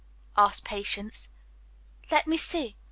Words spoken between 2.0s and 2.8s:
"Let me see.